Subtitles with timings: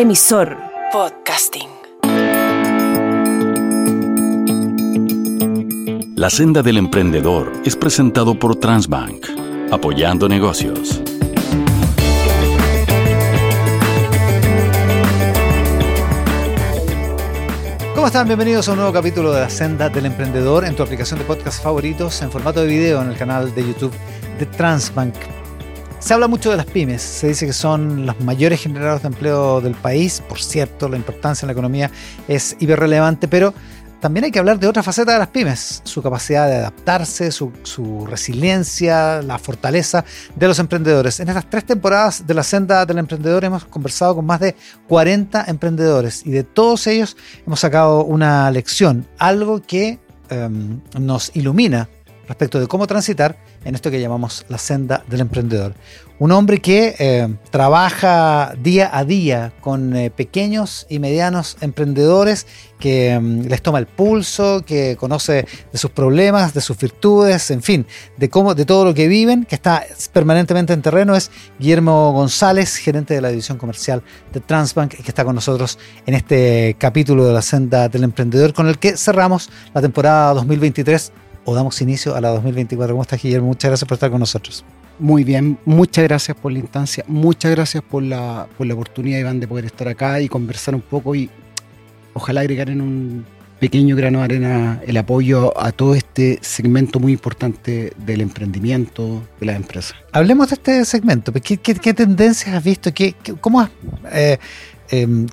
[0.00, 0.56] Emisor
[0.92, 1.68] Podcasting.
[6.14, 9.26] La senda del emprendedor es presentado por Transbank,
[9.72, 11.02] apoyando negocios.
[17.96, 18.28] ¿Cómo están?
[18.28, 21.60] Bienvenidos a un nuevo capítulo de La Senda del Emprendedor en tu aplicación de podcast
[21.60, 23.92] favoritos en formato de video en el canal de YouTube
[24.38, 25.16] de Transbank.
[26.00, 29.60] Se habla mucho de las pymes, se dice que son los mayores generadores de empleo
[29.60, 31.90] del país, por cierto, la importancia en la economía
[32.28, 33.52] es hiperrelevante, pero
[34.00, 38.06] también hay que hablar de otra faceta de las pymes, su capacidad de adaptarse, su,
[38.08, 40.04] resiliencia, la fortaleza
[40.36, 41.18] de los emprendedores.
[41.18, 44.54] En estas tres temporadas de la senda del emprendedor hemos conversado con más de
[44.86, 49.98] 40 emprendedores y de todos ellos hemos sacado una lección, algo que
[50.30, 51.88] um, nos ilumina
[52.28, 53.36] respecto de cómo transitar
[53.68, 55.74] en esto que llamamos la senda del emprendedor.
[56.18, 62.46] Un hombre que eh, trabaja día a día con eh, pequeños y medianos emprendedores,
[62.80, 67.62] que um, les toma el pulso, que conoce de sus problemas, de sus virtudes, en
[67.62, 72.76] fin, de de todo lo que viven, que está permanentemente en terreno, es Guillermo González,
[72.76, 74.02] gerente de la división comercial
[74.32, 78.66] de Transbank, que está con nosotros en este capítulo de la senda del emprendedor, con
[78.66, 81.12] el que cerramos la temporada 2023
[81.48, 82.92] o damos inicio a la 2024.
[82.92, 83.46] ¿Cómo estás, Guillermo?
[83.46, 84.64] Muchas gracias por estar con nosotros.
[84.98, 89.40] Muy bien, muchas gracias por la instancia, muchas gracias por la, por la oportunidad, Iván,
[89.40, 91.30] de poder estar acá y conversar un poco y
[92.12, 93.24] ojalá agregar en un
[93.60, 99.46] pequeño grano de arena el apoyo a todo este segmento muy importante del emprendimiento de
[99.46, 99.94] las empresas.
[100.12, 101.32] Hablemos de este segmento.
[101.32, 102.92] ¿Qué, qué, qué tendencias has visto?
[102.92, 103.70] ¿Qué, qué cómo has,
[104.12, 104.38] eh,
[104.90, 105.26] eh,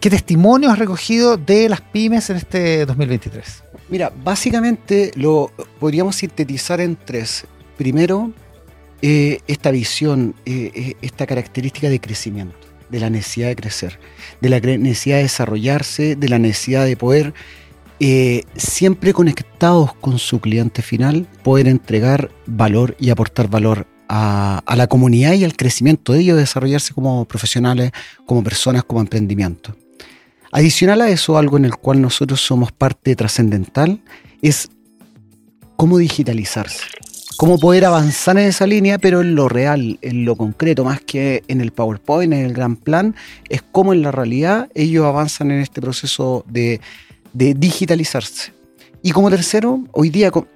[0.00, 3.61] ¿Qué testimonios has recogido de las pymes en este 2023?
[3.92, 7.44] Mira, básicamente lo podríamos sintetizar en tres.
[7.76, 8.32] Primero,
[9.02, 12.56] eh, esta visión, eh, esta característica de crecimiento,
[12.88, 14.00] de la necesidad de crecer,
[14.40, 17.34] de la necesidad de desarrollarse, de la necesidad de poder,
[18.00, 24.74] eh, siempre conectados con su cliente final, poder entregar valor y aportar valor a, a,
[24.74, 27.92] la comunidad y al crecimiento de ellos, desarrollarse como profesionales,
[28.24, 29.76] como personas, como emprendimiento.
[30.52, 34.00] Adicional a eso, algo en el cual nosotros somos parte trascendental
[34.42, 34.68] es
[35.76, 36.84] cómo digitalizarse
[37.42, 41.42] cómo poder avanzar en esa línea, pero en lo real, en lo concreto, más que
[41.48, 43.16] en el PowerPoint, en el gran plan,
[43.48, 46.80] es cómo en la realidad ellos avanzan en este proceso de,
[47.32, 48.52] digitalizarse.
[49.02, 50.46] Y como tercero, hoy día, con,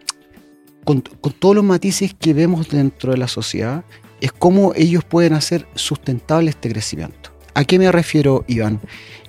[0.85, 3.85] con, con, todos los matices que vemos dentro de la sociedad,
[4.21, 7.36] es cómo ellos pueden hacer sustentable este crecimiento.
[7.57, 8.81] ¿A qué me refiero, Iván?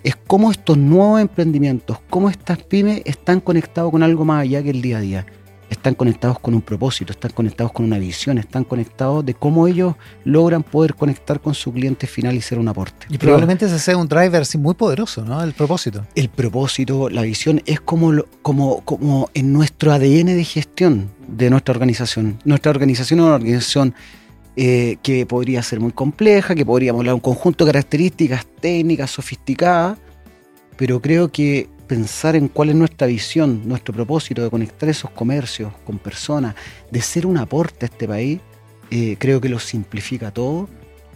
[0.03, 4.71] Es cómo estos nuevos emprendimientos, cómo estas pymes están conectados con algo más allá que
[4.71, 5.25] el día a día
[5.69, 9.95] están conectados con un propósito, están conectados con una visión, están conectados de cómo ellos
[10.25, 13.07] logran poder conectar con su cliente final y ser un aporte.
[13.09, 15.41] Y probablemente ese sea un driver sí, muy poderoso, ¿no?
[15.41, 16.05] El propósito.
[16.15, 21.73] El propósito, la visión es como, como, como en nuestro ADN de gestión de nuestra
[21.73, 22.39] organización.
[22.43, 23.93] Nuestra organización es una organización
[24.59, 29.99] eh, que podría ser muy compleja, que podríamos hablar un conjunto de características técnicas, sofisticadas,
[30.75, 35.71] pero creo que pensar en cuál es nuestra visión, nuestro propósito de conectar esos comercios
[35.85, 36.55] con personas,
[36.89, 38.39] de ser un aporte a este país,
[38.89, 40.67] eh, creo que lo simplifica todo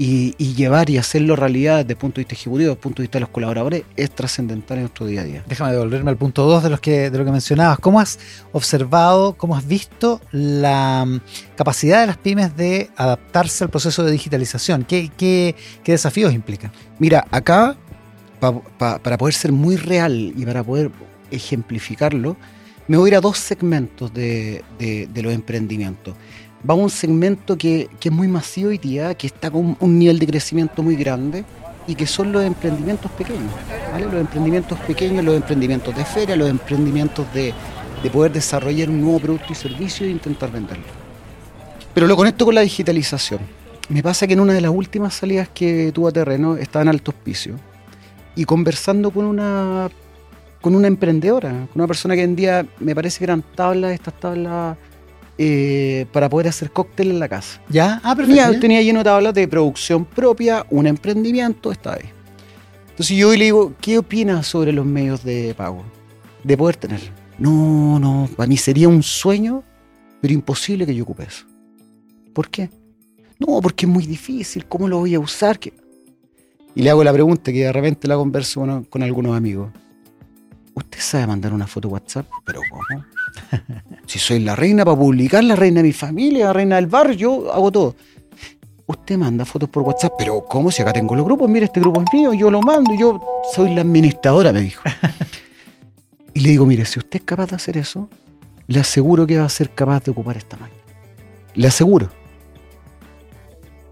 [0.03, 3.01] y, y, llevar y hacerlo realidad desde el punto de vista ejecutivo, desde el punto
[3.01, 5.43] de vista de los colaboradores, es trascendental en nuestro día a día.
[5.47, 7.77] Déjame devolverme al punto 2 de, los que, de lo que mencionabas.
[7.77, 8.17] ¿Cómo has
[8.51, 11.19] observado, cómo has visto la um,
[11.55, 14.85] capacidad de las pymes de adaptarse al proceso de digitalización?
[14.85, 16.71] ¿Qué, qué, qué desafíos implica?
[16.97, 17.77] Mira, acá
[18.39, 20.89] Pa, pa, para poder ser muy real y para poder
[21.29, 22.37] ejemplificarlo,
[22.87, 26.15] me voy a ir a dos segmentos de, de, de los emprendimientos.
[26.67, 29.99] Va a un segmento que, que, es muy masivo hoy día, que está con un
[29.99, 31.43] nivel de crecimiento muy grande
[31.87, 33.51] y que son los emprendimientos pequeños.
[33.91, 34.05] ¿vale?
[34.05, 37.53] Los emprendimientos pequeños, los emprendimientos de feria, los emprendimientos de,
[38.03, 40.83] de poder desarrollar un nuevo producto y servicio e intentar venderlo.
[41.93, 43.39] Pero lo conecto con la digitalización.
[43.89, 46.89] Me pasa que en una de las últimas salidas que tuve a terreno estaba en
[46.89, 47.55] alto hospicio
[48.35, 49.89] y conversando con una
[50.61, 54.13] con una emprendedora, con una persona que en día me parece que eran tablas, estas
[54.19, 54.77] tablas
[55.43, 57.59] eh, para poder hacer cóctel en la casa.
[57.67, 57.99] ¿Ya?
[58.03, 58.43] Ah, perfecto.
[58.43, 62.05] Tenía, tenía lleno de tablas de producción propia, un emprendimiento, esta vez.
[62.91, 65.83] Entonces yo le digo, ¿qué opinas sobre los medios de pago?
[66.43, 66.99] De poder tener.
[67.39, 69.63] No, no, para mí sería un sueño,
[70.21, 71.47] pero imposible que yo ocupe eso.
[72.35, 72.69] ¿Por qué?
[73.39, 75.57] No, porque es muy difícil, ¿cómo lo voy a usar?
[75.57, 75.73] ¿Qué?
[76.75, 79.71] Y le hago la pregunta que de repente la converso con, con algunos amigos.
[80.75, 82.27] ¿Usted sabe mandar una foto WhatsApp?
[82.45, 83.03] Pero ¿cómo?
[84.05, 87.15] Si soy la reina para publicar, la reina de mi familia, la reina del barrio,
[87.15, 87.95] yo hago todo.
[88.85, 91.49] usted manda fotos por WhatsApp, pero ¿cómo si acá tengo los grupos?
[91.49, 93.21] Mire, este grupo es mío, yo lo mando, yo
[93.53, 94.83] soy la administradora, me dijo.
[96.33, 98.09] y le digo, mire, si usted es capaz de hacer eso,
[98.67, 100.81] le aseguro que va a ser capaz de ocupar esta máquina.
[101.55, 102.09] Le aseguro.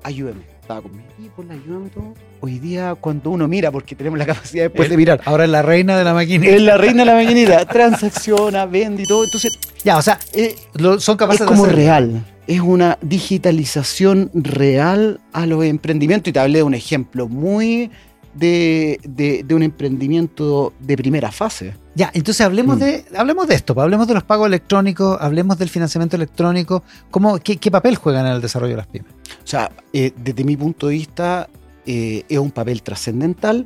[0.04, 0.49] Ayúdeme.
[0.70, 2.14] Estaba con mi equipo, le ayúdame todo.
[2.42, 5.64] Hoy día, cuando uno mira, porque tenemos la capacidad después de mirar, Ahora es la
[5.64, 6.46] reina de la máquina.
[6.46, 9.24] es la reina de la maquinita, transacciona, vende y todo.
[9.24, 11.76] Entonces, Ya, o sea, eh, lo- son capaces es como de hacer.
[11.86, 12.24] real.
[12.46, 16.30] Es una digitalización real a los emprendimientos.
[16.30, 17.90] Y te hablé de un ejemplo muy
[18.34, 21.74] de, de- de un emprendimiento de primera fase.
[21.96, 22.80] Ya, entonces hablemos Mm.
[22.80, 27.38] de hablemos de esto, pues, hablemos de los pagos electrónicos, hablemos del financiamiento electrónico, ¿cómo,
[27.40, 29.12] qué, qué papel juegan en el desarrollo de las pymes?
[29.44, 31.50] O sea, eh, desde mi punto de vista,
[31.86, 33.66] eh, es un papel trascendental.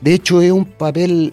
[0.00, 1.32] De hecho, es un papel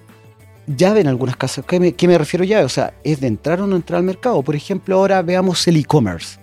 [0.65, 1.65] llave en algunas casas.
[1.67, 2.63] ¿Qué me, qué me refiero llave?
[2.63, 4.41] O sea, es de entrar o no entrar al mercado.
[4.41, 6.39] Por ejemplo, ahora veamos el e-commerce.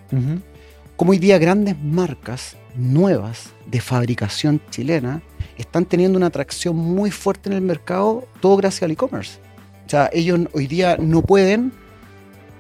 [0.97, 5.20] Como hoy día grandes marcas nuevas de fabricación chilena
[5.59, 9.39] están teniendo una atracción muy fuerte en el mercado, todo gracias al e-commerce.
[9.87, 11.73] O sea, ellos hoy día no pueden,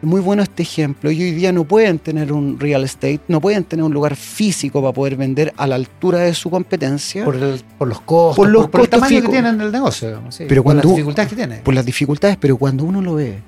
[0.02, 3.64] muy bueno este ejemplo, ellos hoy día no pueden tener un real estate, no pueden
[3.64, 7.62] tener un lugar físico para poder vender a la altura de su competencia Por, el-
[7.78, 10.62] por los costos, Por los el costos tamaño que tienen del negocio, digamos, sí, Pero
[10.64, 11.56] por las dificultades que tiene.
[11.58, 13.38] por las dificultades, pero cuando uno lo ve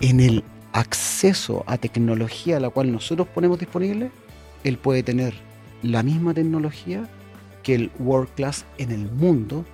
[0.00, 4.10] en el acceso a tecnología a la cual nosotros ponemos disponible,
[4.64, 5.34] él puede tener
[5.82, 7.08] la misma tecnología
[7.62, 9.64] que el world class en el mundo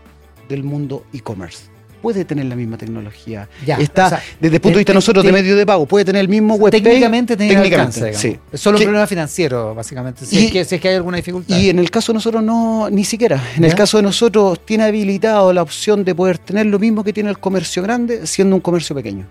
[0.48, 1.64] del mundo e-commerce.
[2.02, 3.48] Puede tener la misma tecnología.
[3.66, 5.86] Ya, Está o sea, desde el punto de vista de nosotros de medio de pago,
[5.86, 8.38] puede tener el mismo web técnicamente tiene técnicamente, alcance, sí.
[8.52, 11.16] Es solo un problema financiero, básicamente, si, Y- es que, si es que hay alguna
[11.16, 11.58] dificultad.
[11.58, 13.42] Y en el caso de nosotros no, ni siquiera.
[13.56, 17.12] En el caso de nosotros tiene habilitado la opción de poder tener lo mismo que
[17.12, 19.26] tiene el comercio grande siendo un comercio pequeño.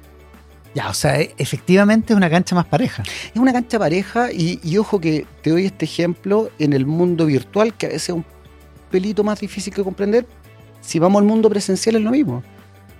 [0.74, 3.04] ya, o sea, e- efectivamente es una cancha más pareja.
[3.34, 7.28] Es una cancha pareja y, y ojo que te doy este ejemplo en el mundo
[7.28, 8.26] virtual que a veces es un
[8.90, 10.26] pelito más difícil que comprender.
[10.82, 12.44] Si vamos al mundo presencial es lo mismo.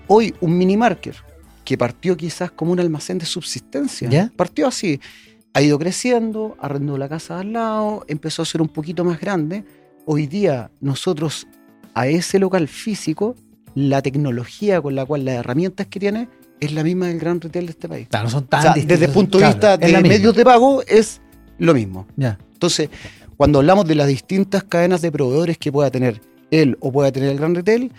[0.08, 1.16] Hoy un mini market
[1.64, 4.32] que partió quizás como un almacén de subsistencia, ¿Ya?
[4.36, 5.00] partió así,
[5.54, 9.64] ha ido creciendo, arrendó la casa al lado, empezó a ser un poquito más grande.
[10.06, 11.48] Hoy día nosotros
[11.96, 13.36] a ese local físico,
[13.74, 16.28] la tecnología con la cual las herramientas que tiene
[16.60, 18.08] es la misma del gran retail de este país.
[18.10, 19.00] Claro, no son tan O sea, distintos.
[19.00, 21.20] desde el punto de Claro, vista la de medios de pago es
[21.58, 22.06] lo mismo.
[22.16, 22.38] Ya.
[22.54, 22.90] Entonces,
[23.38, 26.22] cuando hablamos de las distintas cadenas de proveedores que pueda tener
[26.52, 27.92] él o pueda tener el gran retail,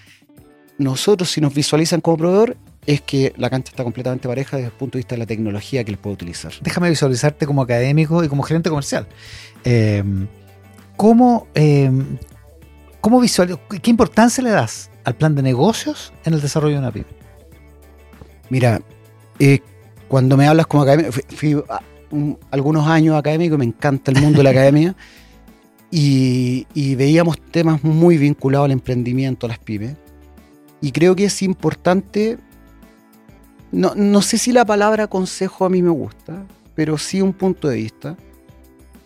[0.78, 2.56] nosotros si nos visualizan como proveedor
[2.86, 5.82] es que la cancha está completamente pareja desde el punto de vista de la tecnología
[5.84, 6.52] que les puede utilizar.
[6.62, 9.06] déjame visualizarte como académico y como gerente comercial.
[9.64, 10.04] Eh,
[10.96, 11.90] ¿cómo, eh,
[13.00, 16.92] cómo visual- ¿Qué importancia le das al plan de negocios en el desarrollo de una
[16.92, 17.06] pyme?
[18.50, 18.80] Mira,
[19.40, 19.60] eh,
[20.08, 21.22] cuando me hablas como académico, fui,
[21.54, 21.80] fui a-
[22.10, 24.94] un- algunos años académico, me encanta el mundo de la academia,
[25.90, 29.96] y, y veíamos temas muy vinculados al emprendimiento, a las pymes.
[30.80, 32.38] Y creo que es importante,
[33.72, 36.44] no, no sé si la palabra consejo a mí me gusta,
[36.74, 38.16] pero sí un punto de vista.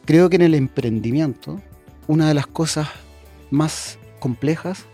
[0.05, 1.61] Creo que en el emprendimiento,
[2.09, 2.88] una de las cosas
[3.50, 4.87] más complejas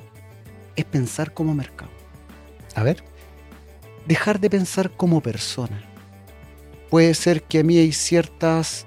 [0.76, 1.90] es pensar como mercado
[2.74, 3.02] A ver.
[4.06, 5.82] dejar de pensar como persona.
[6.90, 8.86] Puede ser que a mí hay ciertas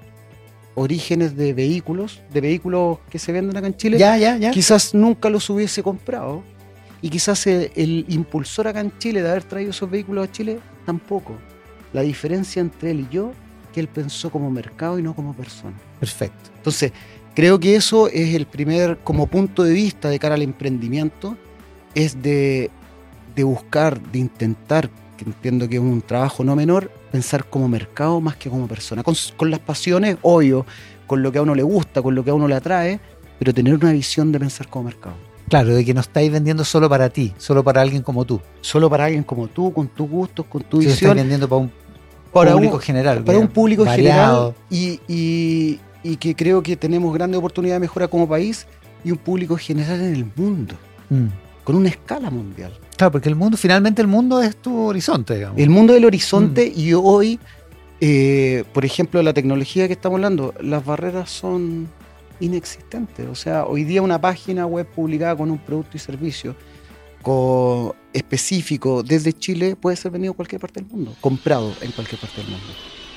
[0.74, 4.50] orígenes de vehículos, de vehículos que se venden acá en Chile, Ya, ya, ya.
[4.50, 6.42] quizás nunca los hubiese comprado.
[7.02, 10.60] Y quizás el, el impulsor acá en Chile de haber traído esos vehículos a Chile,
[10.84, 11.34] tampoco.
[11.92, 13.32] La diferencia entre él y yo,
[13.72, 15.76] que él pensó como mercado y no como persona.
[15.98, 16.50] Perfecto.
[16.56, 16.92] Entonces,
[17.34, 21.36] creo que eso es el primer, como punto de vista de cara al emprendimiento,
[21.94, 22.70] es de,
[23.34, 24.90] de buscar, de intentar,
[25.24, 29.02] que entiendo que es un trabajo no menor, pensar como mercado más que como persona.
[29.02, 30.64] Con, con las pasiones, obvio,
[31.06, 33.00] con lo que a uno le gusta, con lo que a uno le atrae,
[33.38, 35.16] pero tener una visión de pensar como mercado.
[35.48, 38.40] Claro, de que no estáis vendiendo solo para ti, solo para alguien como tú.
[38.60, 41.48] Solo para alguien como tú, con tus gustos, con tu Si lo estáis visión, vendiendo
[41.48, 41.72] para un
[42.32, 43.24] para público un, general.
[43.24, 44.54] para un público variado.
[44.70, 48.66] general y, y- y que creo que tenemos grandes oportunidades de mejora como país
[49.04, 50.74] y un público general en el mundo,
[51.10, 51.26] Mm.
[51.64, 52.72] con una escala mundial.
[53.00, 55.58] Claro, porque el mundo, finalmente el mundo es tu horizonte, digamos.
[55.58, 56.78] El mundo del horizonte Mm.
[56.78, 57.40] y hoy,
[57.98, 61.88] eh, por ejemplo, la tecnología que estamos hablando, las barreras son
[62.40, 63.26] inexistentes.
[63.26, 66.54] O sea, hoy día una página web publicada con un producto y servicio
[67.22, 72.20] co- específico desde Chile puede ser vendido a cualquier parte del mundo, comprado en cualquier
[72.20, 72.66] parte del mundo.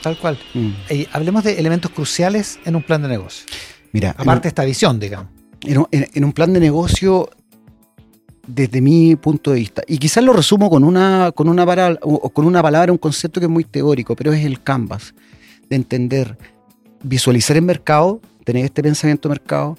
[0.02, 0.40] Tal cual.
[0.54, 0.70] Mm.
[0.92, 3.46] Eh, hablemos de elementos cruciales en un plan de negocio.
[3.92, 5.28] Mira, Aparte de esta visión, digamos.
[5.66, 7.30] en un, en- en un plan de negocio
[8.46, 9.84] desde mi punto de vista.
[9.88, 11.66] Y quizás lo resumo con una, con una,
[12.02, 15.14] o con una palabra, un concepto que es muy teórico, pero es el canvas,
[15.70, 16.38] de entender,
[17.02, 19.78] visualizar el mercado, tener este pensamiento de mercado,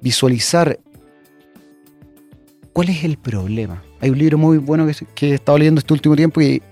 [0.00, 0.78] visualizar
[2.72, 3.82] cuál es el problema.
[4.00, 6.62] Hay un libro muy bueno que, que he estado leyendo este último tiempo y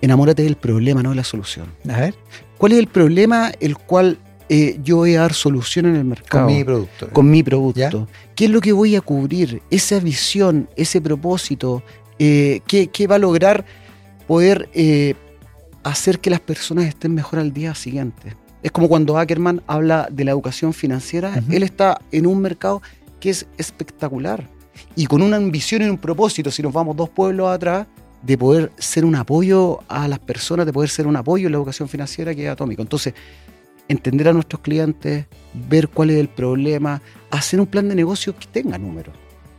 [0.00, 1.68] enamórate del problema, no de la solución.
[1.88, 2.14] A ver.
[2.58, 4.18] ¿Cuál es el problema el cual
[4.54, 6.44] eh, yo voy a dar solución en el mercado?
[6.46, 7.08] Con mi producto.
[7.10, 7.80] Con mi producto.
[7.80, 7.90] ¿Ya?
[8.34, 9.62] ¿Qué es lo que voy a cubrir?
[9.70, 11.82] Esa visión, ese propósito,
[12.18, 13.64] eh, ¿qué, qué va a lograr
[14.26, 15.14] poder eh,
[15.84, 18.36] hacer que las personas estén mejor al día siguiente?
[18.62, 22.82] Es como cuando Ackerman habla de la educación financiera, él está en un mercado
[23.20, 24.46] que es espectacular
[24.94, 27.86] y con una ambición y un propósito, si nos vamos dos pueblos atrás,
[28.22, 31.58] de poder ser un apoyo a las personas, de poder ser un apoyo en la
[31.58, 32.82] educación financiera que es atómico.
[32.82, 33.14] Entonces,
[33.92, 38.46] entender a nuestros clientes, ver cuál es el problema, hacer un plan de negocio que
[38.46, 39.14] tenga números.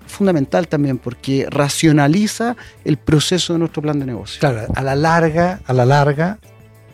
[0.05, 4.39] Fundamental también porque racionaliza el proceso de nuestro plan de negocio.
[4.39, 6.39] Claro, a la larga, a la larga,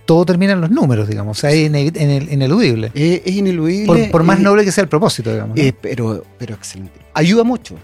[0.06, 1.38] todo termina en los números, digamos.
[1.38, 2.92] O sea, es ineludible.
[2.94, 3.86] Eh, es ineludible.
[3.86, 5.56] Por, por más noble que sea el propósito, digamos.
[5.56, 5.62] ¿no?
[5.62, 7.00] Eh, pero, pero excelente.
[7.14, 7.76] Ayuda mucho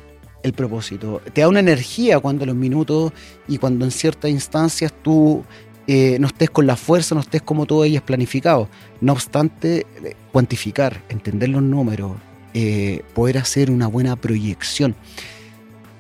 [0.45, 1.21] el propósito.
[1.33, 3.12] Te da una energía cuando los minutos
[3.47, 5.43] y cuando en ciertas instancias tú
[5.88, 8.68] eh, no estés con la fuerza, no estés como todo ellas planificado.
[9.01, 12.13] No obstante, eh, cuantificar, entender los números,
[12.54, 14.96] eh, poder hacer una buena proyección.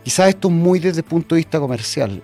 [0.03, 2.21] Quizás esto es muy desde el punto de vista comercial,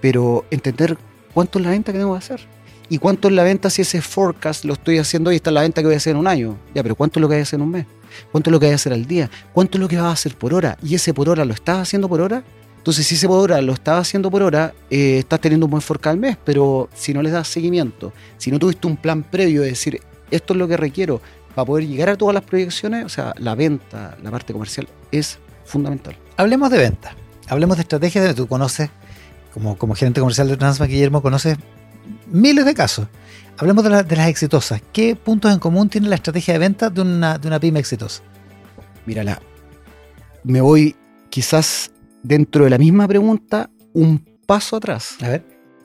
[0.00, 0.96] pero entender
[1.34, 2.40] cuánto es la venta que tengo que hacer.
[2.88, 5.62] Y cuánto es la venta si ese forecast lo estoy haciendo hoy, esta es la
[5.62, 6.58] venta que voy a hacer en un año.
[6.74, 7.86] Ya, pero ¿cuánto es lo que voy a hacer en un mes?
[8.30, 9.30] ¿Cuánto es lo que vas a hacer al día?
[9.52, 10.76] ¿Cuánto es lo que vas a hacer por hora?
[10.82, 12.44] ¿Y ese por hora lo estás haciendo por hora?
[12.82, 15.80] Entonces, si ese por hora lo estás haciendo por hora, eh, estás teniendo un buen
[15.82, 19.62] forecast al mes, pero si no les das seguimiento, si no tuviste un plan previo
[19.62, 20.00] de decir,
[20.32, 21.20] esto es lo que requiero
[21.54, 25.38] para poder llegar a todas las proyecciones, o sea, la venta, la parte comercial es
[25.64, 26.16] fundamental.
[26.36, 27.14] Hablemos de venta.
[27.48, 28.90] Hablemos de estrategias de tú conoces,
[29.54, 31.58] como, como gerente comercial de Transbank, Guillermo, conoces
[32.26, 33.06] miles de casos.
[33.58, 34.82] Hablemos de, la- de las exitosas.
[34.92, 38.22] ¿Qué puntos en común tiene la estrategia de venta de una, de una pyme exitosa?
[39.06, 39.40] Mírala,
[40.42, 40.96] me voy
[41.30, 41.91] quizás
[42.22, 45.16] dentro de la misma pregunta un paso atrás.
[45.22, 45.44] A ver.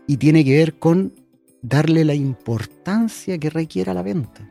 [0.09, 1.13] y tiene que ver con
[1.61, 4.47] darle la importancia que requiera la venta.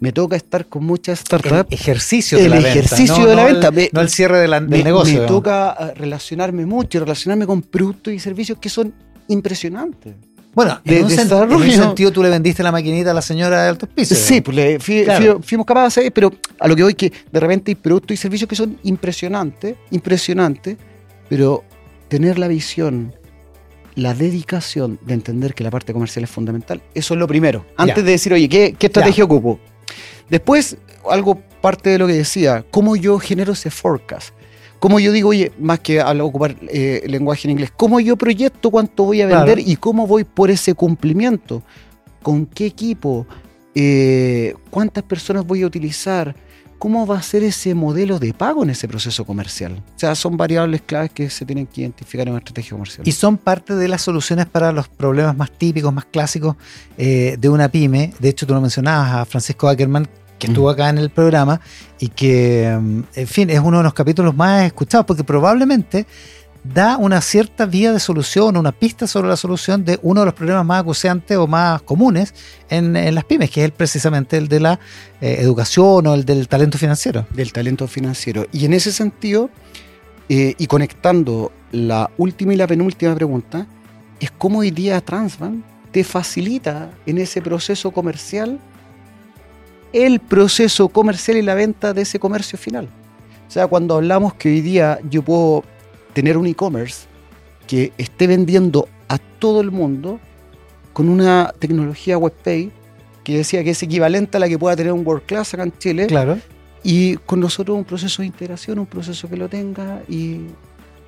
[0.00, 1.72] Me toca estar con muchas El startups.
[1.72, 2.70] ejercicio de El la venta.
[2.70, 3.68] ejercicio no- de la no venta.
[3.68, 5.14] El, Me- no el cierre de la- del me, negocio.
[5.14, 5.36] me digamos.
[5.42, 8.92] toca eh, relacionarme mucho y relacionarme con productos y servicios que son
[9.28, 10.14] impresionantes.
[10.54, 13.22] Bueno, de en, un sen- en un sentido tú le vendiste la maquinita a la
[13.22, 14.18] señora de altos pisos.
[14.18, 15.34] Sí, pues le fui- Claro.
[15.36, 18.16] fui- fuimos capaces, de- pero a lo que voy que de repente hay productos y
[18.16, 20.76] servicios que son impresionantes, impresionantes,
[21.28, 21.62] pero
[22.08, 23.14] tener la visión,
[23.94, 27.64] la dedicación de entender que la parte comercial es fundamental, eso es lo primero.
[27.76, 28.02] Antes Ya.
[28.02, 29.60] de decir, oye, ¿qué, qué estrategia ocupo?
[30.28, 30.76] Después,
[31.08, 34.34] algo parte de lo que decía, cómo yo genero ese forecast.
[34.78, 38.70] Cómo yo digo, oye, más que hablar- ocupar eh, lenguaje en inglés, cómo yo proyecto
[38.70, 39.46] cuánto voy a Claro.
[39.46, 41.62] vender y cómo voy por ese cumplimiento.
[42.22, 43.26] ¿Con qué equipo?
[43.74, 46.34] Eh, ¿Cuántas personas voy a utilizar?
[46.78, 49.82] ¿Cómo va a ser ese modelo de pago en ese proceso comercial?
[49.96, 53.02] O sea, son variables claves que se tienen que identificar en una estrategia comercial.
[53.06, 56.54] Y son parte de las soluciones para los problemas más típicos, más clásicos
[56.96, 58.12] eh, de una pyme.
[58.20, 60.06] De hecho, tú lo mencionabas a Francisco Ackerman,
[60.38, 60.50] que Mm.
[60.50, 61.60] estuvo acá en el programa
[61.98, 66.06] y que, mm, en fin, es uno de los capítulos más escuchados porque probablemente
[66.64, 70.34] da una cierta vía de solución, una pista sobre la solución de uno de los
[70.34, 72.34] problemas más acuciantes o más comunes
[72.68, 74.80] en, en las pymes, que es el, precisamente el de la
[75.20, 77.26] eh, educación o el del talento financiero.
[77.30, 78.46] del talento financiero.
[78.52, 79.50] Y en ese sentido,
[80.28, 83.66] eh, y conectando la última y la penúltima pregunta,
[84.20, 88.58] es cómo hoy día Transbank te facilita en ese proceso comercial
[89.92, 92.88] el proceso comercial y la venta de ese comercio final.
[93.46, 95.64] O sea, cuando hablamos que hoy día yo puedo
[96.12, 97.06] tener un e-commerce
[97.66, 100.20] que esté vendiendo a todo el mundo
[100.92, 102.70] con una tecnología WebPay
[103.24, 105.72] que decía que es equivalente a la que pueda tener un World Class acá en
[105.78, 106.38] Chile, Claro.
[106.82, 110.40] y con nosotros un proceso de integración, un proceso que lo tenga y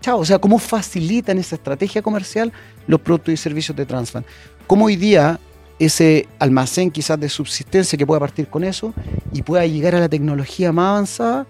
[0.01, 0.19] chao.
[0.19, 2.53] O sea, cómo facilitan esa estrategia comercial
[2.87, 4.25] los productos y servicios de Transfan.
[4.67, 5.41] Cómo hoy día
[5.81, 8.93] ese almacén quizás de subsistencia que pueda partir con eso
[9.33, 11.47] y pueda llegar a la tecnología más avanzada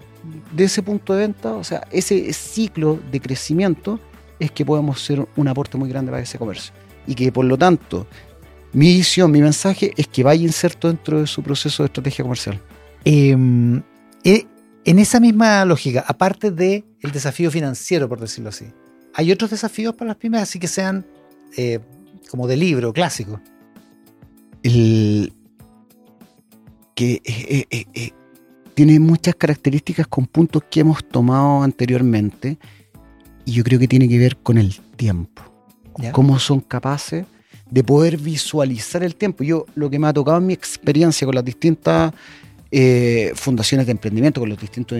[0.53, 3.99] de ese punto de venta, o sea, ese ciclo de crecimiento
[4.39, 6.73] es que podemos ser un aporte muy grande para ese comercio.
[7.05, 8.07] Y que por lo tanto,
[8.71, 12.59] mi visión, mi mensaje es que vaya inserto dentro de su proceso de estrategia comercial.
[13.03, 13.35] Eh,
[14.23, 14.45] eh,
[14.85, 18.65] en esa misma lógica, aparte del el desafío financiero, por decirlo así,
[19.13, 21.05] ¿hay otros desafíos para las pymes así que sean
[21.57, 21.79] eh,
[22.29, 23.41] como de libro, clásico?
[24.63, 25.33] El
[26.95, 28.11] que eh, eh, eh,
[28.73, 32.57] tiene muchas características con puntos que hemos tomado anteriormente
[33.45, 35.41] y yo creo que tiene que ver con el tiempo.
[35.97, 36.11] ¿Ya?
[36.11, 37.25] Cómo son capaces
[37.69, 39.43] de poder visualizar el tiempo.
[39.43, 42.13] Yo lo que me ha tocado en mi experiencia con las distintas
[43.35, 44.97] fundaciones de emprendimiento, con los distintos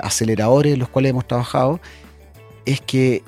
[0.00, 1.80] aceleradores en los cuales hemos trabajado,
[2.66, 3.22] es que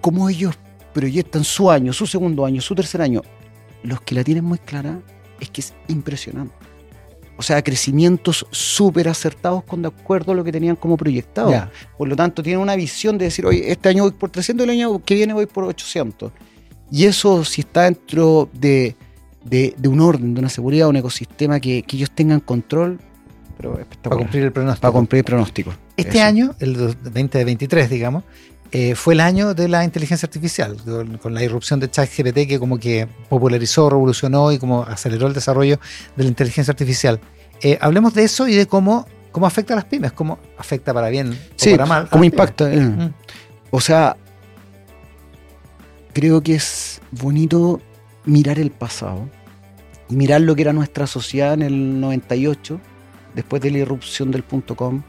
[0.00, 0.58] cómo ellos
[0.92, 3.22] proyectan su año, su segundo año, su tercer año,
[3.82, 5.00] los que la tienen muy clara,
[5.40, 6.54] es que es impresionante.
[7.36, 11.50] O sea, crecimientos súper acertados con de acuerdo a lo que tenían como proyectado.
[11.96, 14.70] Por lo tanto, tienen una visión de decir, oye, este año voy por 300 y
[14.70, 16.32] el año que viene voy por 800.
[16.90, 18.94] Y eso, si está dentro de,
[19.44, 22.98] de- de un orden, de una seguridad, un ecosistema que, que ellos tengan control,
[23.56, 24.80] pero Para cumplir el pronóstico.
[24.82, 25.72] Para cumplir pronóstico.
[25.96, 26.26] Este Eso.
[26.26, 28.24] año, el dos- 2023, digamos,
[28.72, 30.76] eh, fue el año de la inteligencia artificial,
[31.20, 35.80] con, la irrupción de ChatGPT que como que popularizó, revolucionó y como aceleró el desarrollo
[36.14, 37.20] de la inteligencia artificial.
[37.62, 41.08] Eh, hablemos de eso y de cómo, cómo afecta a las pymes, cómo afecta para
[41.08, 42.08] bien o Sí, para mal.
[42.08, 42.72] ¿cómo impacta?
[42.72, 42.80] Eh.
[42.80, 43.12] Mm.
[43.72, 44.16] O sea,
[46.12, 47.80] creo que es bonito
[48.24, 49.28] mirar el pasado
[50.08, 52.80] y mirar lo que era nuestra sociedad en el 98,
[53.34, 55.02] después de la irrupción del punto com,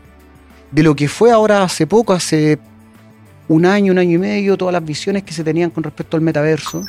[0.72, 2.60] de lo que fue ahora hace poco, hace
[3.52, 6.24] un año, un año y medio, todas las visiones que se tenían con respecto al
[6.24, 6.84] metaverso.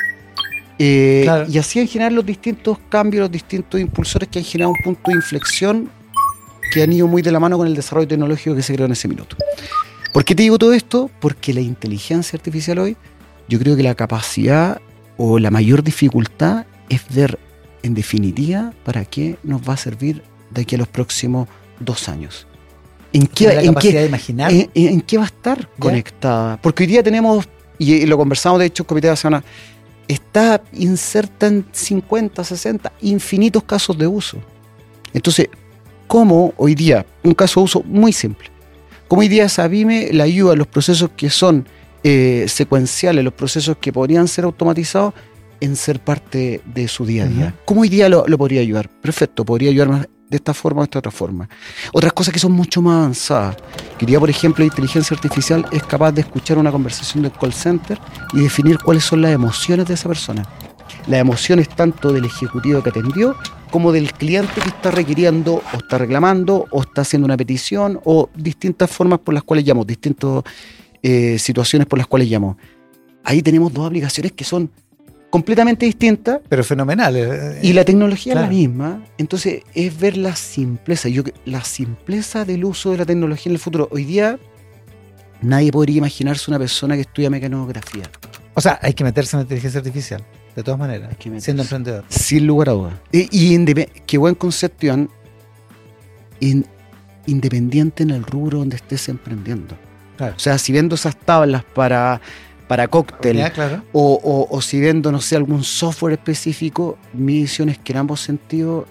[0.78, 1.50] Eh, Claro.
[1.50, 5.10] Y así en general los distintos cambios, los distintos impulsores que han generado un punto
[5.10, 5.90] de inflexión
[6.72, 8.92] que han ido muy de la mano con el desarrollo tecnológico que se creó en
[8.92, 9.36] ese minuto.
[10.12, 11.10] ¿Por qué te digo todo esto?
[11.20, 12.96] Porque la inteligencia artificial hoy,
[13.48, 14.80] yo creo que la capacidad
[15.16, 17.40] o la mayor dificultad es ver
[17.82, 21.48] en definitiva para qué nos va a servir de aquí a los próximos
[21.80, 22.46] dos años.
[23.12, 24.50] ¿En qué, la en qué- de imaginar.
[24.52, 26.56] en, qué va a estar conectada?
[26.62, 27.46] Porque hoy día tenemos,
[27.78, 29.44] y, y lo conversamos de hecho en Comité de la Semana,
[30.08, 34.38] está inserta en 50, 60, infinitos casos de uso.
[35.12, 35.48] Entonces,
[36.06, 38.48] ¿cómo hoy día, un caso de uso muy simple,
[39.08, 41.66] cómo hoy día esa pyme le ayuda a los procesos que son
[42.04, 45.14] eh, secuenciales, los procesos que podrían ser automatizados,
[45.60, 47.54] en ser parte de su día a día?
[47.64, 48.88] ¿Cómo hoy día lo, lo podría ayudar?
[48.88, 51.48] Perfecto, podría ayudarnos de esta forma o de esta otra forma.
[51.92, 53.56] Otras cosas que son mucho más avanzadas.
[53.98, 57.32] Que hoy día, por ejemplo, la inteligencia artificial es capaz de escuchar una conversación del
[57.32, 57.98] call center
[58.32, 60.42] y definir cuáles son las emociones de esa persona.
[61.06, 63.36] Las emociones tanto del ejecutivo que atendió
[63.70, 68.28] como del cliente que está requiriendo o está reclamando o está haciendo una petición o
[68.34, 70.42] distintas formas por las cuales llamó, distintas
[71.02, 72.56] eh, situaciones por las cuales llamó.
[73.24, 74.70] Ahí tenemos dos aplicaciones que son
[75.32, 77.16] completamente distintas pero fenomenal.
[77.16, 78.46] eh, y la tecnología Claro.
[78.48, 81.08] es la misma, entonces es ver la simpleza.
[81.08, 83.88] Yo, la simpleza del uso de la tecnología en el futuro.
[83.90, 84.38] Hoy día
[85.40, 88.04] nadie podría imaginarse una persona que estudia mecanografía,
[88.54, 90.22] O sea, hay que meterse en la inteligencia artificial,
[90.54, 91.44] de todas maneras, Hay que meterse.
[91.46, 92.04] siendo emprendedor.
[92.10, 92.94] sin lugar a dudas.
[93.10, 95.08] Y, y qué buen concepto, Iván,
[96.40, 96.66] in-
[97.26, 99.76] independiente en el rubro donde estés emprendiendo.
[100.18, 100.34] Claro.
[100.36, 102.20] O sea, si vendo esas tablas para,
[102.72, 103.82] para cóctel, claro.
[103.92, 107.98] o, o- o si vendo, no sé, algún software específico, mi visión es que en
[107.98, 108.86] ambos sentidos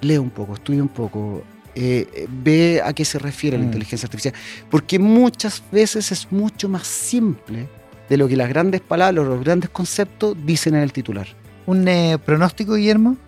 [0.00, 1.42] lee un poco, estudia un poco,
[1.74, 3.66] eh, ve a qué se refiere la Mm.
[3.66, 4.32] inteligencia artificial.
[4.70, 7.68] Porque muchas veces es mucho más simple
[8.08, 11.26] de lo que las grandes palabras, los grandes conceptos dicen en el titular.
[11.66, 13.18] Un eh, pronóstico, Guillermo,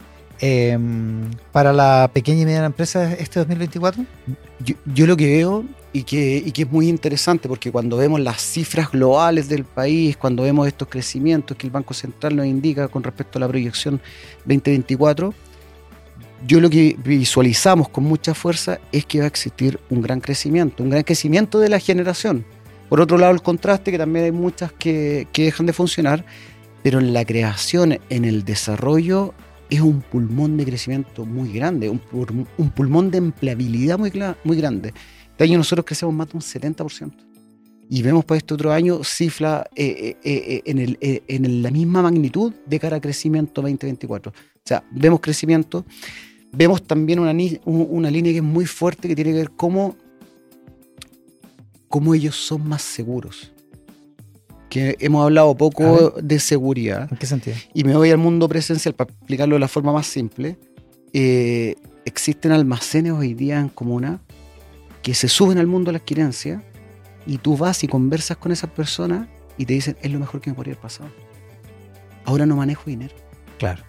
[0.41, 0.79] eh,
[1.53, 4.07] para la pequeña y mediana empresa este 2024.
[4.61, 8.21] Yo, yo lo que veo y que, y que es muy interesante porque cuando vemos
[8.21, 12.89] las cifras globales del país, cuando vemos estos crecimientos que el Banco Central nos indica
[12.89, 14.01] con respecto a la proyección
[14.45, 15.33] 2024,
[16.47, 20.83] yo lo que visualizamos con mucha fuerza es que va a existir un gran crecimiento,
[20.83, 22.45] un gran crecimiento de la generación.
[22.89, 26.25] Por otro lado, el contraste, que también hay muchas que, que dejan de funcionar,
[26.83, 29.35] pero en la creación, en el desarrollo,
[29.69, 34.95] es un pulmón de crecimiento muy grande, un, pul- un pulmón de empleabilidad muy grande.
[35.39, 37.13] Este año nosotros crecemos más de un 70%.
[37.89, 40.63] Y vemos para este otro año cifras eh, eh,
[41.01, 44.33] eh, en, el- la misma magnitud de cara a crecimiento 2024.
[44.33, 45.85] O sea, vemos crecimiento,
[46.51, 47.33] vemos también una,
[48.11, 49.95] línea que es muy fuerte que tiene que ver cómo,
[51.87, 53.53] cómo ellos son más seguros.
[54.69, 57.57] Que hemos hablado poco de seguridad ¿En qué sentido?
[57.75, 60.59] y me voy al mundo presencial para explicarlo de la forma más simple.
[61.13, 64.21] eh, existen almacenes hoy día en comuna
[65.09, 66.63] que se suben al mundo de la adquirencia
[67.27, 70.51] y tú vas y conversas con esas personas y te dicen es lo mejor que
[70.51, 71.09] me podría haber pasado.
[72.27, 73.15] Ahora no manejo dinero.
[73.59, 73.83] Claro.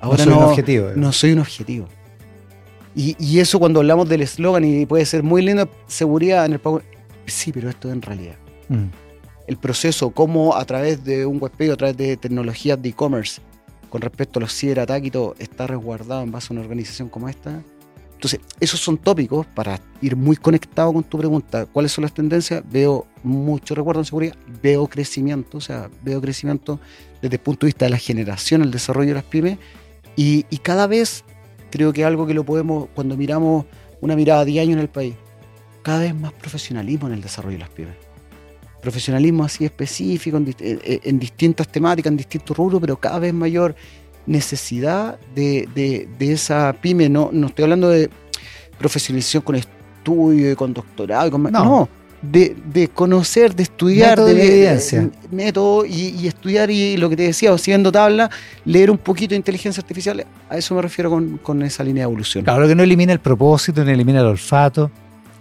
[0.00, 0.88] Ahora no no, soy un objetivo.
[0.96, 1.86] no soy un objetivo.
[2.92, 6.58] Y, y eso cuando hablamos del eslogan y puede ser muy lindo, seguridad en el
[6.58, 6.82] pago.
[7.24, 8.34] Sí, pero esto es en realidad
[8.68, 8.86] Mm.
[9.46, 13.40] el proceso, cómo a través de un webpage, a través de tecnologías de e-commerce,
[13.90, 17.28] con respecto a los ciberataques y todo, está resguardado en base a una organización como
[17.28, 17.62] esta.
[18.24, 21.66] Entonces, esos son tópicos para ir muy conectado con tu pregunta.
[21.66, 22.62] ¿Cuáles son las tendencias?
[22.70, 26.80] Veo mucho recuerdo en seguridad, veo crecimiento, o sea, veo crecimiento
[27.20, 29.58] desde el punto de vista de la generación, el desarrollo de las pymes,
[30.16, 31.22] y, cada vez
[31.70, 33.66] creo que algo que lo podemos, cuando miramos
[34.00, 35.16] una mirada a 10 años en el país,
[35.82, 37.96] cada vez más profesionalismo en el desarrollo de las pymes.
[38.80, 43.74] Profesionalismo así específico en, en, en distintas temáticas, en distintos rubros, pero cada vez mayor
[44.26, 47.08] necesidad de, de, de esa pyme.
[47.08, 48.10] No, no estoy hablando de
[48.78, 51.50] profesionalización con estudio, con doctorado, con, no.
[51.50, 51.88] no
[52.30, 55.00] de, de, conocer, de estudiar, método de, de evidencia.
[55.02, 58.30] de, método y, y, estudiar y lo que te decía, o siendo tabla,
[58.64, 62.10] leer un poquito de inteligencia artificial, a eso me refiero con, con esa línea de
[62.10, 62.44] evolución.
[62.44, 64.90] Claro, que no elimina el propósito, ni elimina el olfato,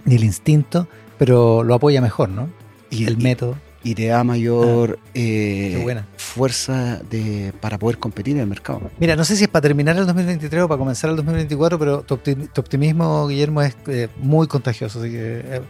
[0.06, 2.50] ni el instinto, pero lo apoya mejor, ¿no?
[2.90, 3.56] Y el y, método.
[3.84, 8.90] Y te da mayor Ah, eh, fuerza de, para poder competir en el mercado.
[9.00, 12.02] Mira, no sé si es para terminar el 2023 o para comenzar el 2024, pero
[12.02, 15.00] tu, optim tu optimismo, Guillermo, es eh, muy contagioso.
[15.00, 15.62] Así que eh,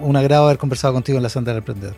[0.00, 1.94] un agrado haber conversado contigo en la Senda del Emprendedor.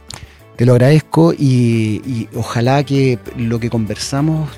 [0.56, 4.50] Te lo agradezco y, y ojalá que lo que conversamos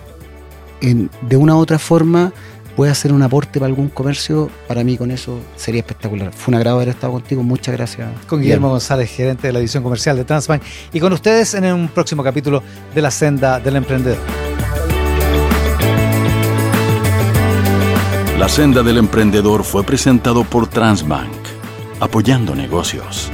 [0.81, 2.33] en, de una u otra forma
[2.76, 6.32] pueda ser un aporte para algún comercio, para mí con eso sería espectacular.
[6.32, 8.08] Fue un agrado haber estado contigo, muchas gracias.
[8.26, 11.88] Con Guillermo González, gerente de la división comercial de Transbank, y con ustedes en un
[11.88, 12.62] próximo capítulo
[12.94, 14.18] de La Senda del Emprendedor.
[18.38, 21.30] La Senda del Emprendedor fue presentado por Transbank,
[22.00, 23.30] apoyando negocios.